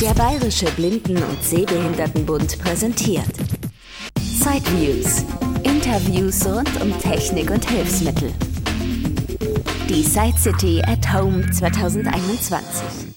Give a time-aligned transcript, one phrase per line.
[0.00, 3.32] Der Bayerische Blinden- und Sehbehindertenbund präsentiert
[4.20, 5.24] Sideviews.
[5.62, 8.30] Interviews rund um Technik und Hilfsmittel.
[9.88, 13.14] Die Side City at Home 2021.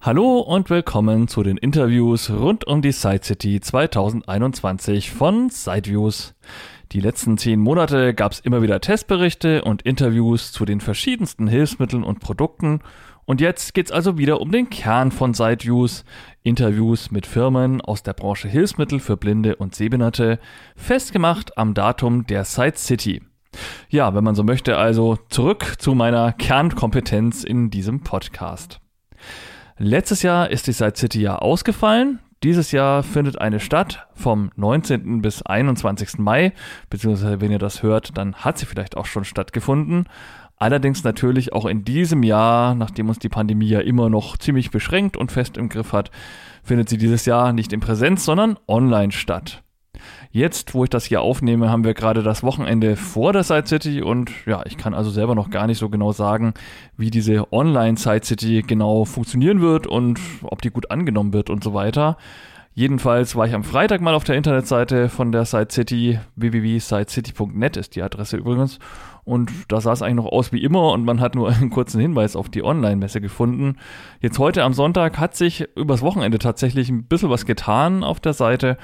[0.00, 6.34] Hallo und willkommen zu den Interviews rund um die Side City 2021 von Sideviews.
[6.92, 12.02] Die letzten zehn Monate gab es immer wieder Testberichte und Interviews zu den verschiedensten Hilfsmitteln
[12.02, 12.80] und Produkten
[13.28, 16.06] und jetzt geht's also wieder um den Kern von SideViews.
[16.44, 20.38] Interviews mit Firmen aus der Branche Hilfsmittel für Blinde und Sehbehinderte,
[20.76, 23.20] festgemacht am Datum der Side City.
[23.90, 28.80] Ja, wenn man so möchte, also zurück zu meiner Kernkompetenz in diesem Podcast.
[29.76, 32.20] Letztes Jahr ist die Side City ja ausgefallen.
[32.42, 35.20] Dieses Jahr findet eine statt vom 19.
[35.20, 36.16] bis 21.
[36.16, 36.54] Mai,
[36.88, 40.06] beziehungsweise wenn ihr das hört, dann hat sie vielleicht auch schon stattgefunden.
[40.58, 45.16] Allerdings natürlich auch in diesem Jahr, nachdem uns die Pandemie ja immer noch ziemlich beschränkt
[45.16, 46.10] und fest im Griff hat,
[46.64, 49.62] findet sie dieses Jahr nicht in Präsenz, sondern online statt.
[50.30, 54.02] Jetzt, wo ich das hier aufnehme, haben wir gerade das Wochenende vor der Side City
[54.02, 56.54] und ja, ich kann also selber noch gar nicht so genau sagen,
[56.96, 61.64] wie diese Online Side City genau funktionieren wird und ob die gut angenommen wird und
[61.64, 62.16] so weiter.
[62.74, 67.96] Jedenfalls war ich am Freitag mal auf der Internetseite von der Side City, www.sidecity.net ist
[67.96, 68.78] die Adresse übrigens.
[69.24, 72.00] Und da sah es eigentlich noch aus wie immer und man hat nur einen kurzen
[72.00, 73.76] Hinweis auf die Online-Messe gefunden.
[74.20, 78.32] Jetzt heute am Sonntag hat sich übers Wochenende tatsächlich ein bisschen was getan auf der
[78.32, 78.78] Seite.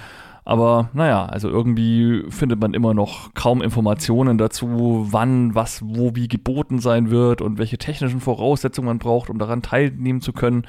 [0.46, 6.28] Aber naja, also irgendwie findet man immer noch kaum Informationen dazu, wann, was, wo, wie
[6.28, 10.66] geboten sein wird und welche technischen Voraussetzungen man braucht, um daran teilnehmen zu können.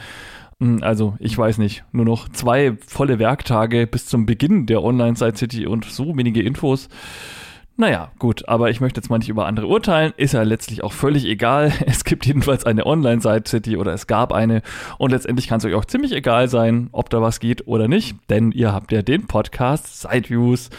[0.62, 5.38] Hm, also, ich weiß nicht, nur noch zwei volle Werktage bis zum Beginn der Online-Site
[5.38, 6.88] City und so wenige Infos.
[7.78, 10.14] Naja, gut, aber ich möchte jetzt mal nicht über andere urteilen.
[10.16, 11.74] Ist ja letztlich auch völlig egal.
[11.86, 14.62] Es gibt jedenfalls eine Online-Site City oder es gab eine.
[14.98, 18.16] Und letztendlich kann es euch auch ziemlich egal sein, ob da was geht oder nicht.
[18.30, 20.70] Denn ihr habt ja den Podcast Sideviews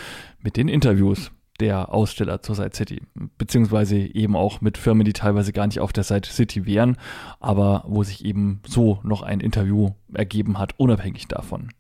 [0.43, 3.03] mit den Interviews der Aussteller zur Side City.
[3.39, 6.97] Beziehungsweise eben auch mit Firmen, die teilweise gar nicht auf der Side City wären,
[7.41, 11.71] aber wo sich eben so noch ein Interview ergeben hat, unabhängig davon.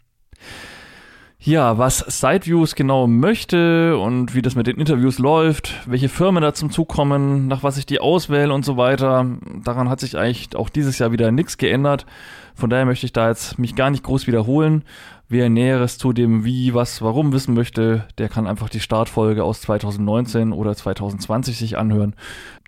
[1.38, 6.54] Ja, was Sideviews genau möchte und wie das mit den Interviews läuft, welche Firmen da
[6.54, 9.26] zum Zug kommen, nach was ich die auswähle und so weiter,
[9.62, 12.06] daran hat sich eigentlich auch dieses Jahr wieder nichts geändert.
[12.54, 14.82] Von daher möchte ich da jetzt mich gar nicht groß wiederholen.
[15.28, 19.60] Wer Näheres zu dem Wie, was, warum wissen möchte, der kann einfach die Startfolge aus
[19.60, 22.14] 2019 oder 2020 sich anhören.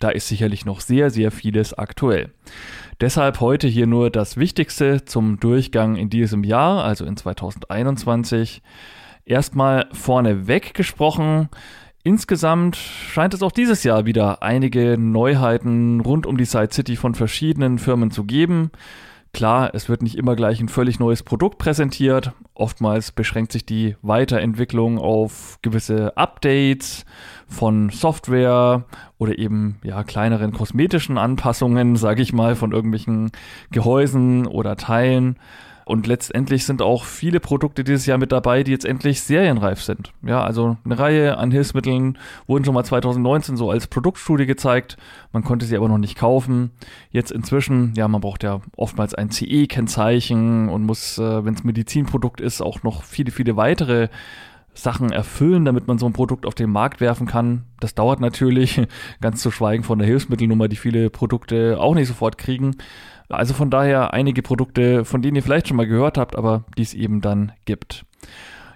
[0.01, 2.33] Da ist sicherlich noch sehr, sehr vieles aktuell.
[2.99, 8.61] Deshalb heute hier nur das Wichtigste zum Durchgang in diesem Jahr, also in 2021.
[9.23, 11.47] Erstmal vorneweg gesprochen.
[12.03, 17.15] Insgesamt scheint es auch dieses Jahr wieder einige Neuheiten rund um die Side City von
[17.15, 18.71] verschiedenen Firmen zu geben.
[19.31, 22.31] Klar, es wird nicht immer gleich ein völlig neues Produkt präsentiert.
[22.55, 27.05] Oftmals beschränkt sich die Weiterentwicklung auf gewisse Updates
[27.47, 28.85] von Software
[29.19, 33.31] oder eben ja kleineren kosmetischen Anpassungen, sage ich mal, von irgendwelchen
[33.71, 35.37] Gehäusen oder Teilen.
[35.89, 40.13] Und letztendlich sind auch viele Produkte dieses Jahr mit dabei, die jetzt endlich serienreif sind.
[40.21, 44.97] Ja, also eine Reihe an Hilfsmitteln wurden schon mal 2019 so als Produktstudie gezeigt.
[45.33, 46.69] Man konnte sie aber noch nicht kaufen.
[47.09, 52.39] Jetzt inzwischen, ja, man braucht ja oftmals ein CE-Kennzeichen und muss, äh, wenn es Medizinprodukt
[52.39, 54.09] ist, auch noch viele, viele weitere
[54.75, 57.63] Sachen erfüllen, damit man so ein Produkt auf den Markt werfen kann.
[57.79, 58.79] Das dauert natürlich,
[59.21, 62.75] ganz zu schweigen von der Hilfsmittelnummer, die viele Produkte auch nicht sofort kriegen.
[63.29, 66.81] Also von daher einige Produkte, von denen ihr vielleicht schon mal gehört habt, aber die
[66.81, 68.05] es eben dann gibt.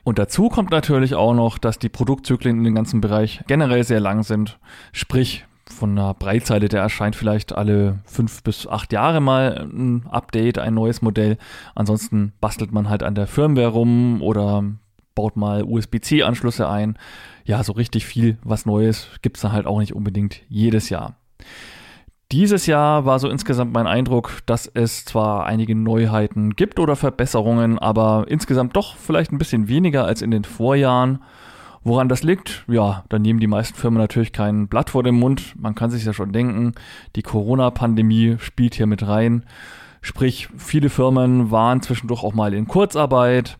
[0.03, 3.99] Und dazu kommt natürlich auch noch, dass die Produktzyklen in dem ganzen Bereich generell sehr
[3.99, 4.59] lang sind.
[4.91, 10.59] Sprich, von einer Breitseite, der erscheint vielleicht alle fünf bis acht Jahre mal ein Update,
[10.59, 11.37] ein neues Modell.
[11.73, 14.63] Ansonsten bastelt man halt an der Firmware rum oder
[15.15, 16.97] baut mal USB-C-Anschlüsse ein.
[17.45, 21.15] Ja, so richtig viel was Neues gibt es dann halt auch nicht unbedingt jedes Jahr.
[22.33, 27.77] Dieses Jahr war so insgesamt mein Eindruck, dass es zwar einige Neuheiten gibt oder Verbesserungen,
[27.77, 31.19] aber insgesamt doch vielleicht ein bisschen weniger als in den Vorjahren.
[31.83, 32.65] Woran das liegt?
[32.67, 35.53] Ja, da nehmen die meisten Firmen natürlich kein Blatt vor den Mund.
[35.59, 36.71] Man kann sich ja schon denken,
[37.15, 39.45] die Corona-Pandemie spielt hier mit rein.
[40.01, 43.59] Sprich, viele Firmen waren zwischendurch auch mal in Kurzarbeit.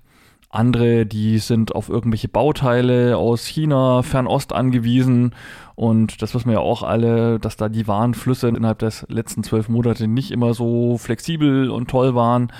[0.49, 5.33] Andere, die sind auf irgendwelche Bauteile aus China, Fernost angewiesen.
[5.75, 9.69] Und das wissen wir ja auch alle, dass da die Warenflüsse innerhalb des letzten zwölf
[9.69, 12.51] Monate nicht immer so flexibel und toll waren.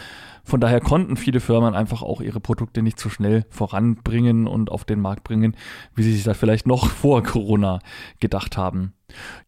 [0.46, 4.84] Von daher konnten viele Firmen einfach auch ihre Produkte nicht so schnell voranbringen und auf
[4.84, 5.56] den Markt bringen,
[5.96, 7.80] wie sie sich das vielleicht noch vor Corona
[8.20, 8.94] gedacht haben.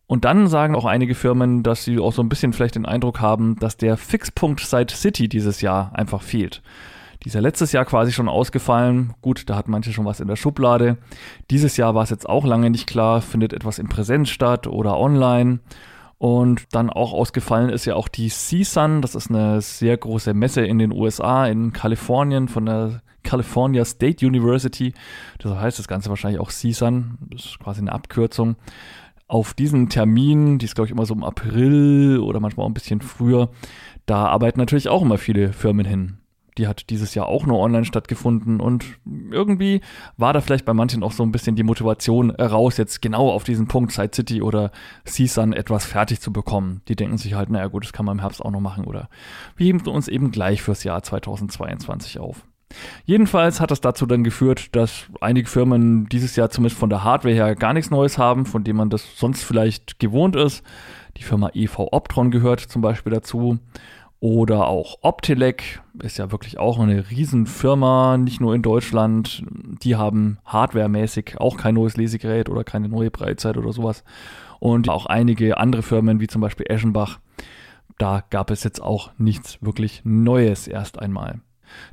[0.08, 3.20] Und dann sagen auch einige Firmen, dass sie auch so ein bisschen vielleicht den Eindruck
[3.20, 6.62] haben, dass der Fixpunkt Site City dieses Jahr einfach fehlt.
[7.26, 9.16] Die ist ja letztes Jahr quasi schon ausgefallen.
[9.22, 10.98] Gut, da hat manche schon was in der Schublade.
[11.50, 15.00] Dieses Jahr war es jetzt auch lange nicht klar, findet etwas in Präsenz statt oder
[15.00, 15.60] online.
[16.20, 19.02] Und dann auch ausgefallen ist ja auch die CSUN.
[19.02, 24.24] Das ist eine sehr große Messe in den USA, in Kalifornien von der California State
[24.24, 24.94] University.
[25.40, 27.18] Das heißt das Ganze wahrscheinlich auch CSUN.
[27.32, 28.56] Das ist quasi eine Abkürzung.
[29.28, 32.76] Auf diesen Termin, die ist glaube ich immer so im April oder manchmal auch ein
[32.76, 33.50] bisschen früher,
[34.06, 36.20] da arbeiten natürlich auch immer viele Firmen hin
[36.58, 38.86] die hat dieses Jahr auch nur online stattgefunden und
[39.32, 39.82] irgendwie
[40.18, 43.44] war da vielleicht bei manchen auch so ein bisschen die Motivation raus, jetzt genau auf
[43.44, 44.72] diesen Punkt Side City oder
[45.06, 46.82] CSUN etwas fertig zu bekommen.
[46.88, 49.10] Die denken sich halt, naja gut, das kann man im Herbst auch noch machen oder
[49.58, 52.46] wir heben uns eben gleich fürs Jahr 2022 auf.
[53.06, 57.36] Jedenfalls hat das dazu dann geführt, dass einige Firmen dieses Jahr zumindest von der Hardware
[57.36, 60.64] her gar nichts Neues haben, von dem man das sonst vielleicht gewohnt ist.
[61.18, 63.60] Die Firma EV Optron gehört zum Beispiel dazu.
[64.26, 69.44] Oder auch Optelec ist ja wirklich auch eine Riesenfirma, nicht nur in Deutschland.
[69.84, 74.04] Die haben hardwaremäßig auch kein neues Lesegerät oder keine neue Breitzeit oder sowas.
[74.58, 77.20] Und auch einige andere Firmen, wie zum Beispiel Eschenbach.
[78.00, 81.42] Da gab es jetzt auch nichts wirklich Neues erst einmal.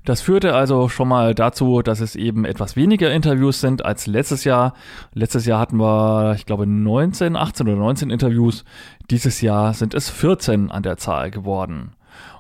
[0.07, 4.45] Das führte also schon mal dazu, dass es eben etwas weniger Interviews sind als letztes
[4.45, 4.73] Jahr.
[5.13, 8.65] Letztes Jahr hatten wir, ich glaube, 19, 18 oder 19 Interviews.
[9.11, 11.93] Dieses Jahr sind es 14 an der Zahl geworden.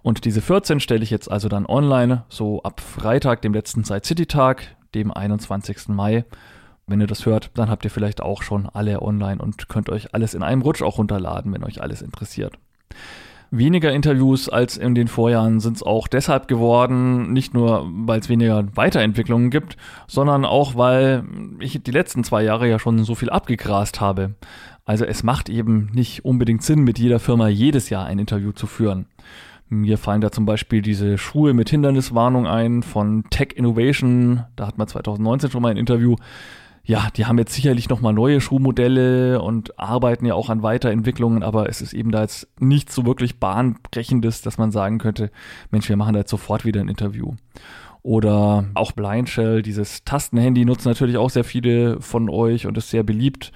[0.02, 4.02] Und diese 14 stelle ich jetzt also dann online, so ab Freitag, dem letzten Side
[4.04, 5.88] City Tag, dem 21.
[5.88, 6.24] Mai.
[6.86, 10.14] Wenn ihr das hört, dann habt ihr vielleicht auch schon alle online und könnt euch
[10.14, 12.58] alles in einem Rutsch auch runterladen, wenn euch alles interessiert.
[13.54, 18.30] Weniger Interviews als in den Vorjahren sind es auch deshalb geworden, nicht nur weil es
[18.30, 19.76] weniger Weiterentwicklungen gibt,
[20.06, 21.24] sondern auch weil
[21.60, 24.36] ich die letzten zwei Jahre ja schon so viel abgegrast habe.
[24.86, 28.66] Also es macht eben nicht unbedingt Sinn, mit jeder Firma jedes Jahr ein Interview zu
[28.66, 29.04] führen.
[29.72, 34.44] Mir fallen da zum Beispiel diese Schuhe mit Hinderniswarnung ein von Tech Innovation.
[34.54, 36.16] Da hat man 2019 schon mal ein Interview.
[36.84, 41.70] Ja, die haben jetzt sicherlich nochmal neue Schuhmodelle und arbeiten ja auch an Weiterentwicklungen, aber
[41.70, 45.30] es ist eben da jetzt nichts so wirklich bahnbrechendes, dass man sagen könnte,
[45.70, 47.32] Mensch, wir machen da jetzt sofort wieder ein Interview.
[48.02, 52.90] Oder auch Blind Shell, dieses Tastenhandy nutzen natürlich auch sehr viele von euch und ist
[52.90, 53.52] sehr beliebt.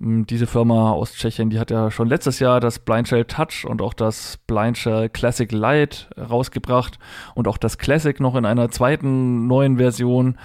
[0.00, 3.64] Hm, diese Firma aus Tschechien, die hat ja schon letztes Jahr das Blind Shell Touch
[3.66, 6.98] und auch das Blind Shell Classic Lite rausgebracht
[7.34, 10.38] und auch das Classic noch in einer zweiten neuen Version.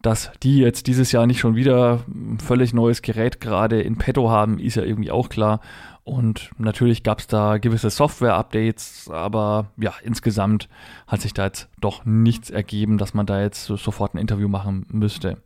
[0.00, 4.30] Dass die jetzt dieses Jahr nicht schon wieder ein völlig neues Gerät gerade in petto
[4.30, 5.60] haben, ist ja irgendwie auch klar.
[6.02, 10.68] Und natürlich gab es da gewisse Software-Updates, aber ja, insgesamt
[11.06, 14.86] hat sich da jetzt doch nichts ergeben, dass man da jetzt sofort ein Interview machen
[14.90, 15.38] müsste.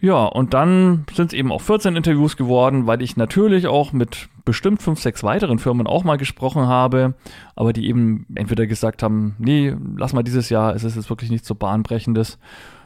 [0.00, 4.28] Ja, und dann sind es eben auch 14 Interviews geworden, weil ich natürlich auch mit
[4.46, 7.14] bestimmt fünf, sechs weiteren Firmen auch mal gesprochen habe,
[7.54, 11.30] aber die eben entweder gesagt haben, nee, lass mal dieses Jahr, es ist jetzt wirklich
[11.30, 12.38] nichts so bahnbrechendes.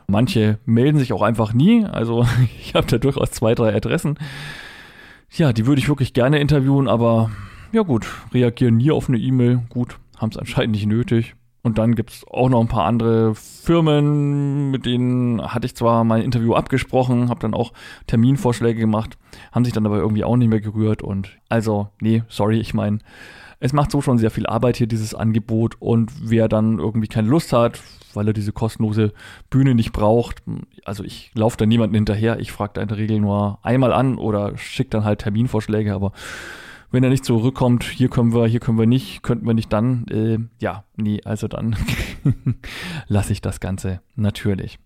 [0.08, 2.26] Manche melden sich auch einfach nie, also
[2.60, 4.18] ich habe da durchaus zwei, drei Adressen.
[5.30, 7.30] Ja, die würde ich wirklich gerne interviewen, aber
[7.70, 11.36] ja gut, reagieren nie auf eine E-Mail, gut, haben es anscheinend nicht nötig.
[11.64, 16.20] Und dann gibt's auch noch ein paar andere Firmen, mit denen hatte ich zwar mein
[16.20, 17.72] Interview abgesprochen, habe dann auch
[18.06, 19.16] Terminvorschläge gemacht,
[19.50, 21.00] haben sich dann aber irgendwie auch nicht mehr gerührt.
[21.00, 22.98] Und also, nee, sorry, ich meine,
[23.60, 25.76] es macht so schon sehr viel Arbeit hier, dieses Angebot.
[25.80, 27.80] Und wer dann irgendwie keine Lust hat,
[28.12, 29.14] weil er diese kostenlose
[29.48, 30.42] Bühne nicht braucht,
[30.84, 34.18] also ich laufe da niemanden hinterher, ich frage da in der Regel nur einmal an
[34.18, 36.12] oder schicke dann halt Terminvorschläge, aber
[36.94, 40.06] wenn er nicht zurückkommt, hier können wir, hier können wir nicht, könnten wir nicht dann,
[40.08, 41.76] äh, ja, nee, also dann
[43.08, 44.78] lasse ich das Ganze natürlich.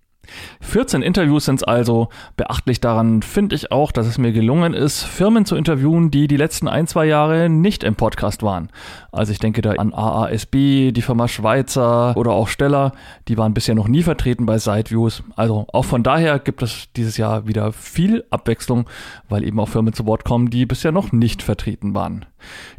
[0.61, 2.08] 14 Interviews sind es also.
[2.37, 6.37] Beachtlich daran finde ich auch, dass es mir gelungen ist, Firmen zu interviewen, die die
[6.37, 8.68] letzten ein, zwei Jahre nicht im Podcast waren.
[9.12, 12.92] Also ich denke da an AASB, die Firma Schweizer oder auch Steller.
[13.28, 15.23] Die waren bisher noch nie vertreten bei Sideviews.
[15.37, 18.88] Also auch von daher gibt es dieses Jahr wieder viel Abwechslung,
[19.28, 22.26] weil eben auch Firmen zu Wort kommen, die bisher noch nicht vertreten waren.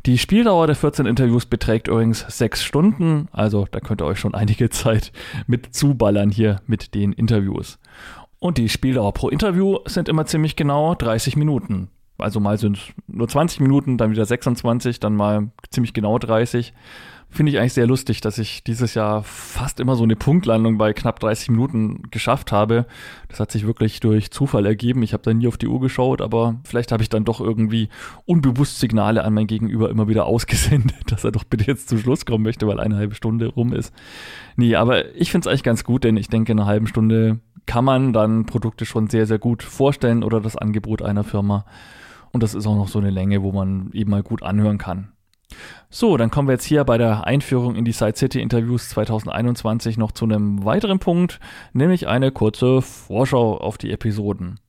[0.05, 4.35] Die Spieldauer der 14 Interviews beträgt übrigens sechs Stunden, also da könnt ihr euch schon
[4.35, 5.11] einige Zeit
[5.47, 7.79] mit zuballern hier mit den Interviews.
[8.39, 11.89] Und die Spieldauer pro Interview sind immer ziemlich genau 30 Minuten.
[12.17, 16.73] Also mal sind nur 20 Minuten, dann wieder 26, dann mal ziemlich genau 30.
[17.31, 20.93] Finde ich eigentlich sehr lustig, dass ich dieses Jahr fast immer so eine Punktlandung bei
[20.93, 22.87] knapp 30 Minuten geschafft habe.
[23.27, 25.03] Das hat sich wirklich durch Zufall ergeben.
[25.03, 27.89] Ich habe da nie auf die Uhr geschaut, aber vielleicht habe ich dann doch irgendwie
[28.25, 32.25] unbewusst Signale an mein Gegenüber immer wieder ausgesendet, dass er doch bitte jetzt zum Schluss
[32.25, 33.93] kommen möchte, weil eine halbe Stunde rum ist.
[34.55, 37.39] Nee, aber ich finde es eigentlich ganz gut, denn ich denke, in einer halben Stunde
[37.67, 41.65] kann man dann Produkte schon sehr, sehr gut vorstellen oder das Angebot einer Firma.
[42.31, 45.09] Und das ist auch noch so eine Länge, wo man eben mal gut anhören kann.
[45.89, 49.97] So, dann kommen wir jetzt hier bei der Einführung in die Side City Interviews 2021
[49.97, 51.39] noch zu einem weiteren Punkt,
[51.73, 54.59] nämlich eine kurze Vorschau auf die Episoden.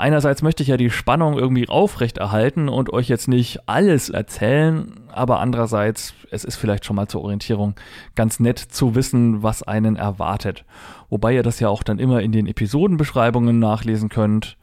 [0.00, 5.40] Einerseits möchte ich ja die Spannung irgendwie aufrechterhalten und euch jetzt nicht alles erzählen, aber
[5.40, 7.74] andererseits, es ist vielleicht schon mal zur Orientierung
[8.14, 10.64] ganz nett zu wissen, was einen erwartet.
[11.10, 14.56] Wobei ihr das ja auch dann immer in den Episodenbeschreibungen nachlesen könnt.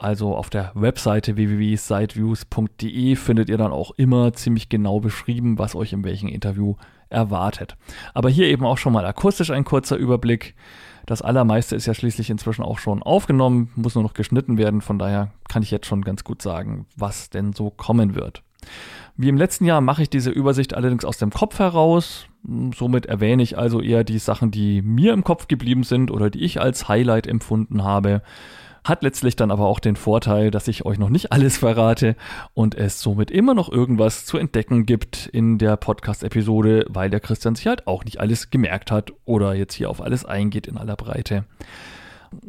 [0.00, 5.92] Also auf der Webseite www.sideviews.de findet ihr dann auch immer ziemlich genau beschrieben, was euch
[5.92, 6.76] in welchem Interview
[7.10, 7.76] erwartet.
[8.14, 10.54] Aber hier eben auch schon mal akustisch ein kurzer Überblick.
[11.04, 14.80] Das allermeiste ist ja schließlich inzwischen auch schon aufgenommen, muss nur noch geschnitten werden.
[14.80, 18.42] Von daher kann ich jetzt schon ganz gut sagen, was denn so kommen wird.
[19.18, 22.26] Wie im letzten Jahr mache ich diese Übersicht allerdings aus dem Kopf heraus.
[22.74, 26.42] Somit erwähne ich also eher die Sachen, die mir im Kopf geblieben sind oder die
[26.42, 28.22] ich als Highlight empfunden habe.
[28.84, 32.16] Hat letztlich dann aber auch den Vorteil, dass ich euch noch nicht alles verrate
[32.54, 37.54] und es somit immer noch irgendwas zu entdecken gibt in der Podcast-Episode, weil der Christian
[37.54, 40.96] sich halt auch nicht alles gemerkt hat oder jetzt hier auf alles eingeht in aller
[40.96, 41.44] Breite.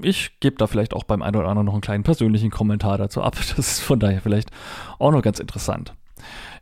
[0.01, 3.21] Ich gebe da vielleicht auch beim einen oder anderen noch einen kleinen persönlichen Kommentar dazu
[3.21, 3.35] ab.
[3.55, 4.51] Das ist von daher vielleicht
[4.99, 5.93] auch noch ganz interessant.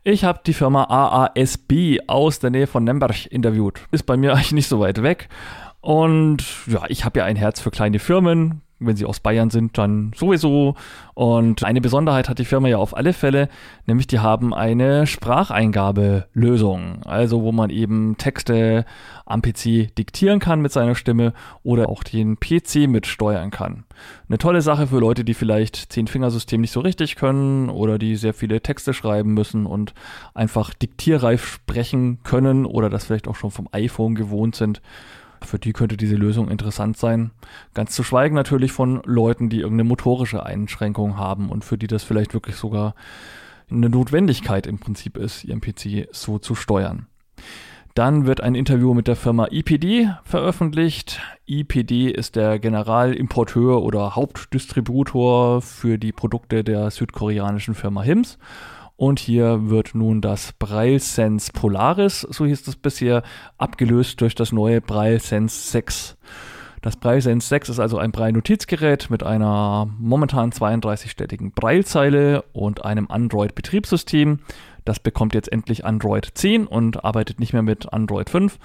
[0.02, 3.80] Ich habe die Firma AASB aus der Nähe von Nürnberg interviewt.
[3.90, 5.28] Ist bei mir eigentlich nicht so weit weg.
[5.80, 9.78] Und ja, ich habe ja ein Herz für kleine Firmen, wenn sie aus Bayern sind,
[9.78, 10.74] dann sowieso.
[11.14, 13.48] Und eine Besonderheit hat die Firma ja auf alle Fälle,
[13.86, 17.02] nämlich die haben eine Spracheingabelösung.
[17.04, 18.84] Also wo man eben Texte
[19.26, 23.84] am PC diktieren kann mit seiner Stimme oder auch den PC mitsteuern kann.
[24.28, 28.34] Eine tolle Sache für Leute, die vielleicht Zehn-Fingersystem nicht so richtig können oder die sehr
[28.34, 29.94] viele Texte schreiben müssen und
[30.34, 34.80] einfach diktierreif sprechen können oder das vielleicht auch schon vom iPhone gewohnt sind.
[35.42, 37.30] Für die könnte diese Lösung interessant sein.
[37.74, 42.04] Ganz zu schweigen natürlich von Leuten, die irgendeine motorische Einschränkung haben und für die das
[42.04, 42.94] vielleicht wirklich sogar
[43.70, 47.06] eine Notwendigkeit im Prinzip ist, ihren PC so zu steuern.
[47.94, 51.20] Dann wird ein Interview mit der Firma EPD veröffentlicht.
[51.46, 58.38] EPD ist der Generalimporteur oder Hauptdistributor für die Produkte der südkoreanischen Firma HIMS
[59.00, 63.22] und hier wird nun das Braille Sense Polaris, so hieß es bisher,
[63.56, 66.18] abgelöst durch das neue Braille Sense 6.
[66.82, 73.06] Das Braille Sense 6 ist also ein Braille-Notizgerät mit einer momentan 32-städtigen Braillezeile und einem
[73.10, 74.40] Android-Betriebssystem.
[74.84, 78.58] Das bekommt jetzt endlich Android 10 und arbeitet nicht mehr mit Android 5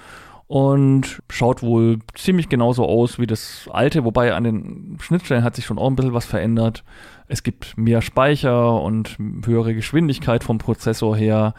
[0.48, 5.64] und schaut wohl ziemlich genauso aus wie das alte, wobei an den Schnittstellen hat sich
[5.64, 6.84] schon auch ein bisschen was verändert.
[7.26, 11.54] Es gibt mehr Speicher und höhere Geschwindigkeit vom Prozessor her.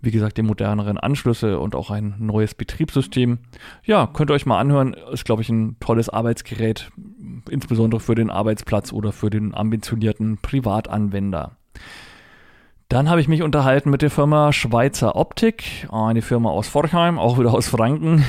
[0.00, 3.38] Wie gesagt, die moderneren Anschlüsse und auch ein neues Betriebssystem.
[3.82, 4.94] Ja, könnt ihr euch mal anhören.
[5.12, 6.90] Ist, glaube ich, ein tolles Arbeitsgerät,
[7.50, 11.56] insbesondere für den Arbeitsplatz oder für den ambitionierten Privatanwender.
[12.88, 17.38] Dann habe ich mich unterhalten mit der Firma Schweizer Optik, eine Firma aus Forchheim, auch
[17.38, 18.24] wieder aus Franken.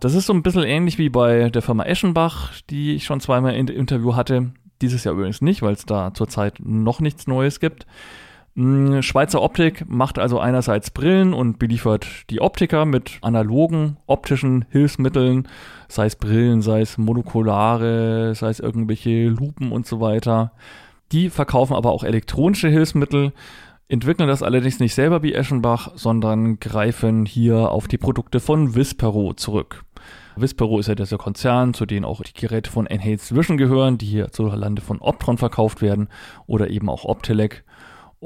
[0.00, 3.54] Das ist so ein bisschen ähnlich wie bei der Firma Eschenbach, die ich schon zweimal
[3.54, 4.50] in Interview hatte.
[4.82, 7.86] Dieses Jahr übrigens nicht, weil es da zurzeit noch nichts Neues gibt.
[8.56, 15.46] Hm, Schweizer Optik macht also einerseits Brillen und beliefert die Optiker mit analogen optischen Hilfsmitteln,
[15.88, 20.50] sei es Brillen, sei es Monokulare, sei es irgendwelche Lupen und so weiter.
[21.12, 23.32] Die verkaufen aber auch elektronische Hilfsmittel
[23.88, 29.34] entwickeln das allerdings nicht selber wie Eschenbach, sondern greifen hier auf die Produkte von Vispero
[29.34, 29.84] zurück.
[30.36, 34.06] Vispero ist ja dieser Konzern, zu denen auch die Geräte von Enhanced Vision gehören, die
[34.06, 36.08] hier zur Lande von Optron verkauft werden
[36.46, 37.64] oder eben auch Optelec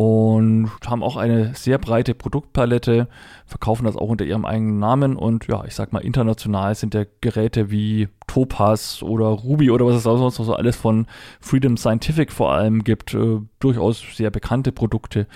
[0.00, 3.06] und haben auch eine sehr breite Produktpalette,
[3.44, 7.04] verkaufen das auch unter ihrem eigenen Namen und ja, ich sag mal, international sind ja
[7.20, 11.06] Geräte wie Topaz oder Ruby oder was es sonst noch so alles von
[11.38, 15.26] Freedom Scientific vor allem gibt, äh, durchaus sehr bekannte Produkte,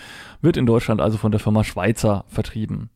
[0.40, 2.88] wird in Deutschland also von der Firma Schweizer vertrieben.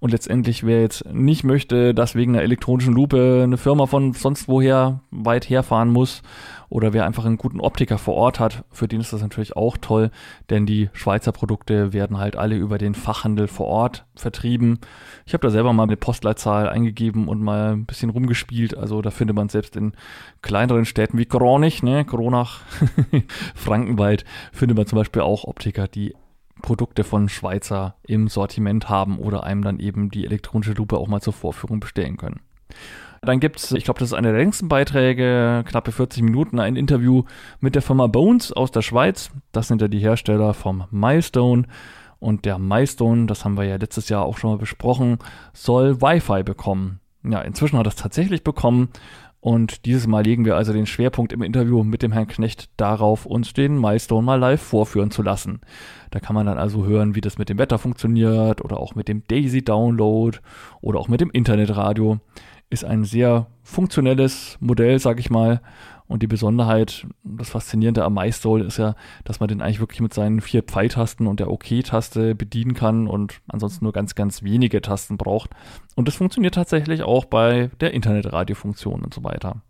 [0.00, 4.46] Und letztendlich, wer jetzt nicht möchte, dass wegen einer elektronischen Lupe eine Firma von sonst
[4.46, 6.22] woher weit herfahren muss,
[6.70, 9.76] oder wer einfach einen guten Optiker vor Ort hat, für den ist das natürlich auch
[9.78, 10.10] toll,
[10.50, 14.78] denn die Schweizer Produkte werden halt alle über den Fachhandel vor Ort vertrieben.
[15.24, 18.76] Ich habe da selber mal eine Postleitzahl eingegeben und mal ein bisschen rumgespielt.
[18.76, 19.92] Also da findet man selbst in
[20.42, 22.60] kleineren Städten wie Kronich, ne, Kronach,
[23.54, 26.14] Frankenwald, findet man zum Beispiel auch Optiker, die
[26.62, 31.20] Produkte von Schweizer im Sortiment haben oder einem dann eben die elektronische Lupe auch mal
[31.20, 32.40] zur Vorführung bestellen können.
[33.22, 36.76] Dann gibt es, ich glaube, das ist einer der längsten Beiträge, knappe 40 Minuten, ein
[36.76, 37.24] Interview
[37.60, 39.30] mit der Firma Bones aus der Schweiz.
[39.52, 41.64] Das sind ja die Hersteller vom Milestone.
[42.20, 45.18] Und der Milestone, das haben wir ja letztes Jahr auch schon mal besprochen,
[45.52, 47.00] soll Wi-Fi bekommen.
[47.24, 48.88] Ja, inzwischen hat er es tatsächlich bekommen.
[49.40, 53.24] Und dieses Mal legen wir also den Schwerpunkt im Interview mit dem Herrn Knecht darauf,
[53.24, 55.60] uns den Milestone mal live vorführen zu lassen.
[56.10, 59.06] Da kann man dann also hören, wie das mit dem Wetter funktioniert oder auch mit
[59.06, 60.38] dem Daisy Download
[60.80, 62.18] oder auch mit dem Internetradio
[62.70, 65.60] ist ein sehr funktionelles Modell, sag ich mal.
[66.08, 70.14] Und die Besonderheit, das Faszinierende am MyStole ist ja, dass man den eigentlich wirklich mit
[70.14, 75.18] seinen vier Pfeiltasten und der OK-Taste bedienen kann und ansonsten nur ganz, ganz wenige Tasten
[75.18, 75.50] braucht.
[75.96, 79.62] Und das funktioniert tatsächlich auch bei der Internetradiofunktion und so weiter.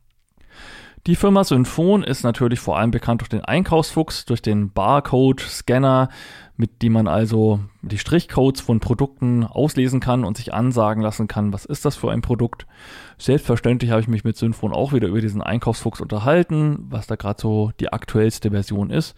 [1.07, 6.09] Die Firma Synfon ist natürlich vor allem bekannt durch den Einkaufsfuchs, durch den Barcode-Scanner,
[6.57, 11.53] mit dem man also die Strichcodes von Produkten auslesen kann und sich ansagen lassen kann,
[11.53, 12.67] was ist das für ein Produkt.
[13.17, 17.41] Selbstverständlich habe ich mich mit Synfon auch wieder über diesen Einkaufsfuchs unterhalten, was da gerade
[17.41, 19.15] so die aktuellste Version ist.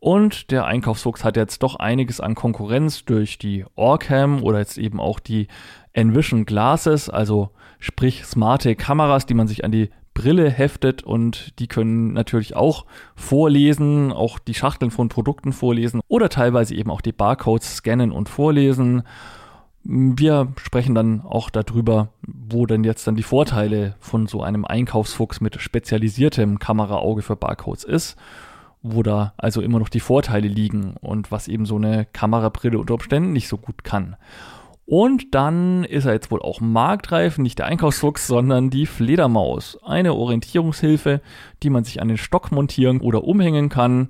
[0.00, 4.98] Und der Einkaufsfuchs hat jetzt doch einiges an Konkurrenz durch die Orcam oder jetzt eben
[4.98, 5.48] auch die
[5.92, 11.66] Envision Glasses, also sprich smarte Kameras, die man sich an die Brille heftet und die
[11.66, 12.84] können natürlich auch
[13.14, 18.28] vorlesen, auch die Schachteln von Produkten vorlesen oder teilweise eben auch die Barcodes scannen und
[18.28, 19.02] vorlesen.
[19.82, 25.40] Wir sprechen dann auch darüber, wo denn jetzt dann die Vorteile von so einem Einkaufsfuchs
[25.40, 28.18] mit spezialisiertem Kameraauge für Barcodes ist,
[28.82, 32.92] wo da also immer noch die Vorteile liegen und was eben so eine Kamerabrille unter
[32.92, 34.16] Umständen nicht so gut kann.
[34.90, 39.78] Und dann ist er jetzt wohl auch marktreif, nicht der Einkaufsfuchs, sondern die Fledermaus.
[39.84, 41.20] Eine Orientierungshilfe,
[41.62, 44.08] die man sich an den Stock montieren oder umhängen kann.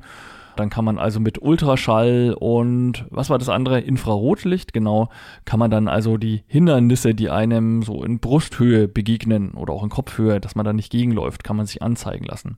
[0.56, 3.80] Dann kann man also mit Ultraschall und was war das andere?
[3.80, 5.10] Infrarotlicht, genau,
[5.44, 9.90] kann man dann also die Hindernisse, die einem so in Brusthöhe begegnen oder auch in
[9.90, 12.56] Kopfhöhe, dass man da nicht gegenläuft, kann man sich anzeigen lassen.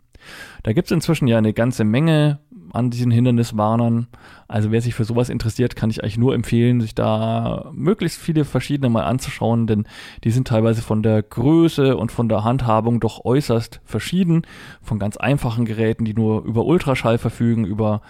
[0.62, 2.38] Da gibt es inzwischen ja eine ganze Menge
[2.73, 4.09] an diesen Hinderniswarnern.
[4.49, 8.45] Also wer sich für sowas interessiert, kann ich eigentlich nur empfehlen, sich da möglichst viele
[8.45, 9.87] verschiedene mal anzuschauen, denn
[10.25, 14.43] die sind teilweise von der Größe und von der Handhabung doch äußerst verschieden.
[14.83, 18.02] Von ganz einfachen Geräten, die nur über Ultraschall verfügen, über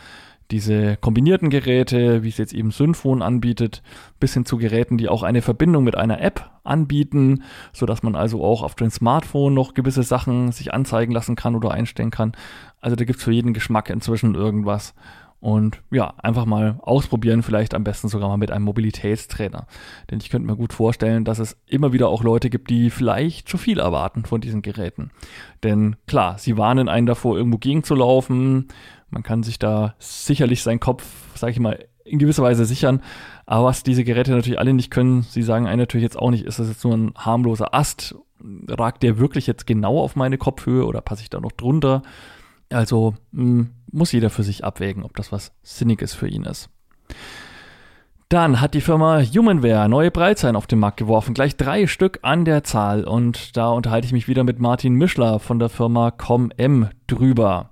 [0.53, 3.83] diese kombinierten Geräte, wie es jetzt eben Synfon anbietet,
[4.21, 7.43] bis hin zu Geräten, die auch eine Verbindung mit einer App anbieten,
[7.73, 11.57] so dass man also auch auf dem Smartphone noch gewisse Sachen sich anzeigen lassen kann
[11.57, 12.33] oder einstellen kann.
[12.81, 14.95] Also da gibt's für jeden Geschmack inzwischen irgendwas.
[15.43, 19.67] Und ja, einfach mal ausprobieren, vielleicht am besten sogar mal mit einem Mobilitätstrainer.
[20.09, 23.49] Denn ich könnte mir gut vorstellen, dass es immer wieder auch Leute gibt, die vielleicht
[23.49, 25.11] zu viel erwarten von diesen Geräten.
[25.65, 28.69] Denn klar, sie warnen einen davor, irgendwo gegenzulaufen.
[29.11, 33.03] Man kann sich da sicherlich seinen Kopf, sag ich mal, in gewisser Weise sichern.
[33.45, 36.45] Aber was diese Geräte natürlich alle nicht können, sie sagen einen natürlich jetzt auch nicht,
[36.45, 38.15] ist das jetzt nur ein harmloser Ast?
[38.69, 42.03] Ragt der wirklich jetzt genau auf meine Kopfhöhe oder passe ich da noch drunter?
[42.71, 46.69] Also mh, hm, muss jeder für sich abwägen, ob das was Sinniges für ihn ist.
[48.29, 52.47] Dann hat die Firma Humanware neue Breitzeilen auf den Markt geworfen, gleich drei Stück an
[52.47, 53.05] der Zahl.
[53.05, 57.69] Und da unterhalte ich mich wieder mit Martin Mischler von der Firma ComM drüber.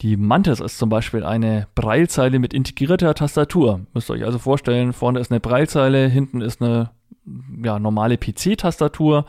[0.00, 3.80] Die Mantis ist zum Beispiel eine Breilzeile mit integrierter Tastatur.
[3.92, 6.90] Müsst ihr euch also vorstellen, vorne ist eine Breilzeile, hinten ist eine
[7.64, 9.26] ja, normale PC-Tastatur,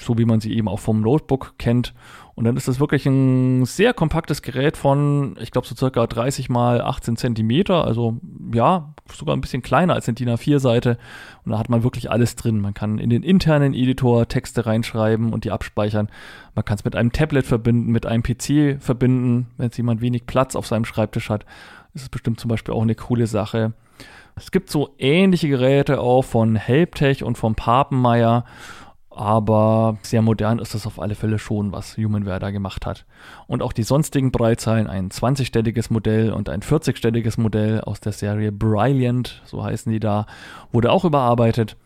[0.00, 1.94] so wie man sie eben auch vom Notebook kennt.
[2.34, 6.48] Und dann ist das wirklich ein sehr kompaktes Gerät von, ich glaube, so circa 30
[6.48, 7.84] mal 18 Zentimeter.
[7.84, 8.18] Also
[8.52, 10.98] ja, sogar ein bisschen kleiner als eine DIN A4-Seite.
[11.44, 12.60] Und da hat man wirklich alles drin.
[12.60, 16.08] Man kann in den internen Editor Texte reinschreiben und die abspeichern.
[16.54, 19.48] Man kann es mit einem Tablet verbinden, mit einem PC verbinden.
[19.56, 21.44] Wenn jetzt jemand wenig Platz auf seinem Schreibtisch hat,
[21.94, 23.72] ist es bestimmt zum Beispiel auch eine coole Sache.
[24.34, 28.44] Es gibt so ähnliche Geräte auch von Helptech und vom Papenmeier
[29.10, 33.04] aber sehr modern ist das auf alle Fälle schon, was Humanware da gemacht hat.
[33.46, 38.52] Und auch die sonstigen Breitzeilen, ein 20-stelliges Modell und ein 40-stelliges Modell aus der Serie
[38.52, 40.26] Brilliant, so heißen die da,
[40.72, 41.76] wurde auch überarbeitet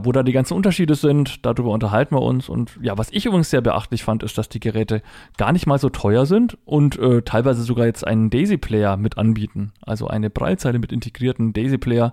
[0.00, 1.44] wo da die ganzen Unterschiede sind.
[1.44, 2.48] Darüber unterhalten wir uns.
[2.48, 5.02] Und ja, was ich übrigens sehr beachtlich fand, ist, dass die Geräte
[5.36, 9.72] gar nicht mal so teuer sind und äh, teilweise sogar jetzt einen Daisy-Player mit anbieten.
[9.82, 12.12] Also eine Breitzeile mit integrierten Daisy-Player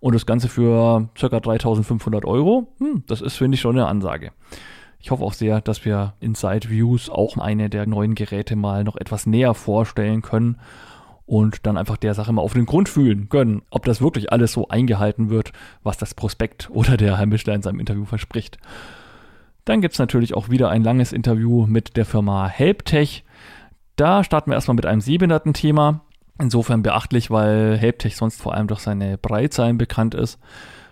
[0.00, 1.40] und das Ganze für ca.
[1.40, 2.72] 3500 Euro.
[2.78, 4.32] Hm, das ist, finde ich, schon eine Ansage.
[4.98, 8.82] Ich hoffe auch sehr, dass wir in Side Views auch eine der neuen Geräte mal
[8.82, 10.58] noch etwas näher vorstellen können
[11.26, 14.52] und dann einfach der Sache mal auf den Grund fühlen können, ob das wirklich alles
[14.52, 18.58] so eingehalten wird, was das Prospekt oder der Herr Mischler in seinem Interview verspricht.
[19.64, 23.24] Dann gibt's natürlich auch wieder ein langes Interview mit der Firma Helptech.
[23.96, 26.02] Da starten wir erstmal mit einem Sehbehinderten-Thema.
[26.38, 30.38] Insofern beachtlich, weil Helptech sonst vor allem durch seine Breitzeilen bekannt ist.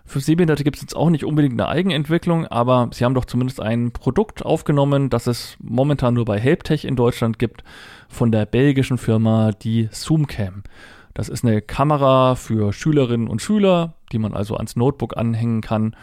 [0.07, 3.61] Für Sehbehinderte gibt es jetzt auch nicht unbedingt eine Eigenentwicklung, aber sie haben doch zumindest
[3.61, 7.65] ein Produkt aufgenommen, das es momentan nur bei Helptech in Deutschland gibt,
[8.09, 10.63] von der belgischen Firma, die Zoomcam.
[11.15, 15.97] Das ist eine Kamera für Schülerinnen und Schüler, die man also ans Notebook anhängen kann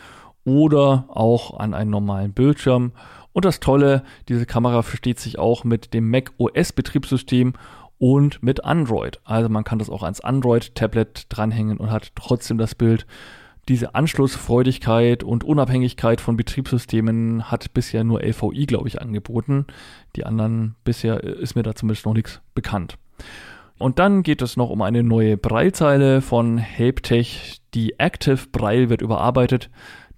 [0.46, 2.94] oder auch an einen normalen Bildschirm.
[3.34, 7.54] Und das Tolle, diese Kamera versteht sich auch mit dem Mac OS Betriebssystem
[7.98, 9.20] und mit Android.
[9.26, 13.06] Also man kann das auch ans Android-Tablet dranhängen und hat trotzdem das Bild.
[13.69, 19.67] Diese Anschlussfreudigkeit und Unabhängigkeit von Betriebssystemen hat bisher nur LVI, glaube ich, angeboten.
[20.15, 22.97] Die anderen bisher ist mir da zumindest noch nichts bekannt.
[23.78, 27.62] Und dann geht es noch um eine neue Breilzeile von Helptech.
[27.74, 29.69] Die Active Braille wird überarbeitet.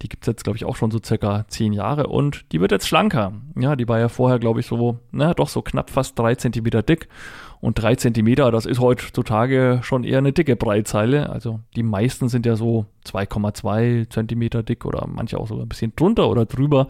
[0.01, 2.71] Die gibt es jetzt, glaube ich, auch schon so circa zehn Jahre und die wird
[2.71, 3.33] jetzt schlanker.
[3.57, 6.83] Ja, die war ja vorher, glaube ich, so, na, doch so knapp fast drei Zentimeter
[6.83, 7.07] dick.
[7.63, 11.29] Und drei Zentimeter, das ist heutzutage schon eher eine dicke Breitzeile.
[11.29, 15.95] Also die meisten sind ja so 2,2 Zentimeter dick oder manche auch sogar ein bisschen
[15.95, 16.89] drunter oder drüber.